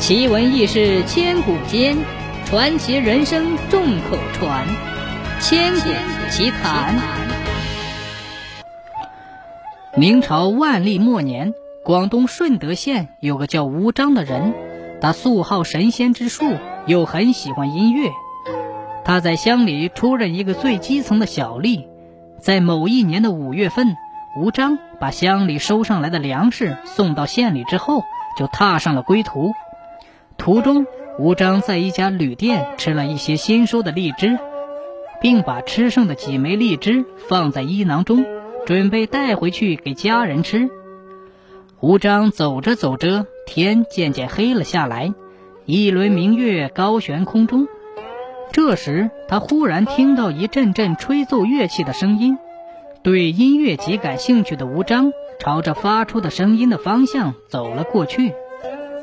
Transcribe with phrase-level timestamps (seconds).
[0.00, 1.94] 奇闻异事千古间，
[2.46, 4.66] 传奇人生众口传。
[5.40, 5.90] 千古
[6.30, 6.98] 奇谈。
[9.94, 11.52] 明朝万历末年，
[11.84, 14.54] 广东顺德县有个叫吴章的人，
[15.02, 16.56] 他素好神仙之术，
[16.86, 18.10] 又很喜欢音乐。
[19.04, 21.86] 他在乡里出任一个最基层的小吏。
[22.38, 23.94] 在某一年的五月份，
[24.38, 28.02] 吴章把乡里收上来的粮食送到县里之后，
[28.38, 29.52] 就踏上了归途。
[30.40, 30.86] 途中，
[31.18, 34.38] 吴章在一家旅店吃了一些新收的荔枝，
[35.20, 38.24] 并把吃剩的几枚荔枝放在衣囊中，
[38.64, 40.70] 准备带回去给家人吃。
[41.80, 45.12] 吴章走着走着，天渐渐黑了下来，
[45.66, 47.68] 一轮明月高悬空中。
[48.50, 52.38] 这时，他忽然听到一阵阵吹奏乐器的声音。
[53.02, 58.32] 对音乐极感兴趣的吴章，朝着发出的声音的方向走了过去，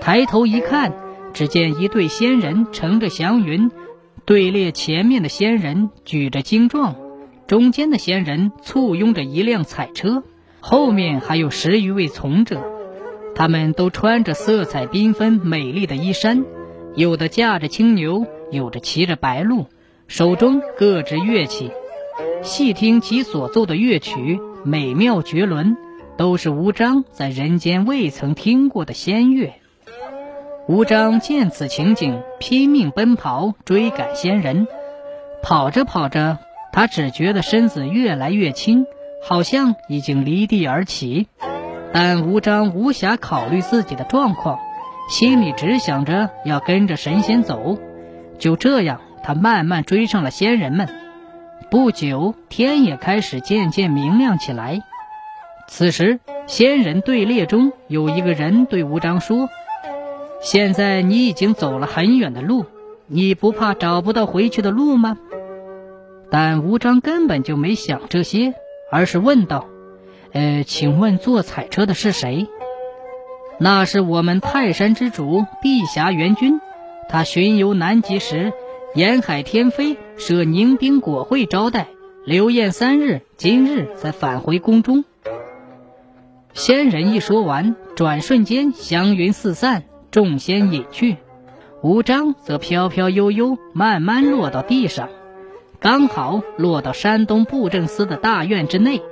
[0.00, 0.90] 抬头一看。
[1.32, 3.70] 只见一队仙人乘着祥云，
[4.24, 6.96] 队列前面的仙人举着精壮，
[7.46, 10.24] 中间的仙人簇拥着一辆彩车，
[10.60, 12.62] 后面还有十余位从者。
[13.34, 16.44] 他们都穿着色彩缤纷、美丽的衣衫，
[16.96, 19.66] 有的驾着青牛，有的骑着白鹿，
[20.08, 21.70] 手中各执乐器。
[22.42, 25.76] 细听其所奏的乐曲，美妙绝伦，
[26.16, 29.52] 都是吴章在人间未曾听过的仙乐。
[30.68, 34.68] 吴章见此情景，拼命奔跑，追赶仙人。
[35.42, 36.36] 跑着跑着，
[36.72, 38.84] 他只觉得身子越来越轻，
[39.26, 41.26] 好像已经离地而起。
[41.94, 44.58] 但吴章无暇考虑自己的状况，
[45.08, 47.78] 心里只想着要跟着神仙走。
[48.38, 50.86] 就这样，他慢慢追上了仙人们。
[51.70, 54.82] 不久，天也开始渐渐明亮起来。
[55.66, 59.48] 此时，仙人队列中有一个人对吴章说。
[60.40, 62.64] 现在你已经走了很远的路，
[63.06, 65.18] 你不怕找不到回去的路吗？
[66.30, 68.54] 但吴章根本就没想这些，
[68.90, 69.66] 而是问道
[70.32, 72.46] ：“呃，请问坐彩车的是谁
[73.58, 76.60] ？”“那是我们泰山之主碧霞元君，
[77.08, 78.52] 他巡游南极时，
[78.94, 81.88] 沿海天飞，设宁宾果会招待，
[82.24, 85.04] 留宴三日，今日才返回宫中。”
[86.54, 89.82] 仙人一说完，转瞬间祥云四散。
[90.10, 91.16] 众仙隐去，
[91.82, 95.10] 吴章则飘飘悠悠，慢慢落到地上，
[95.80, 99.02] 刚好落到山东布政司的大院之内。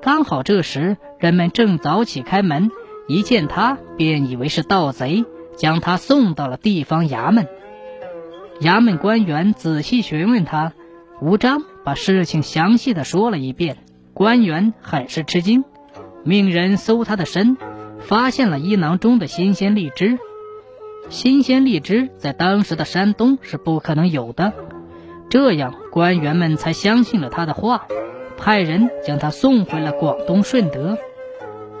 [0.00, 2.70] 刚好这时人们正早起开门，
[3.08, 5.24] 一见他便以为是盗贼，
[5.56, 7.46] 将他送到了地方衙门。
[8.60, 10.72] 衙门官员仔细询问他，
[11.20, 13.78] 吴章把事情详细的说了一遍。
[14.14, 15.64] 官员很是吃惊，
[16.22, 17.56] 命人搜他的身。
[18.12, 20.18] 发现了衣囊中的新鲜荔枝，
[21.08, 24.52] 新鲜荔枝在当时的山东是不可能有的，
[25.30, 27.86] 这样官员们才相信了他的话，
[28.36, 30.98] 派人将他送回了广东顺德。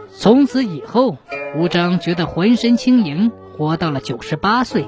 [0.08, 1.18] 从此以后，
[1.54, 4.86] 吴章觉得浑身轻盈，活到了九十八岁。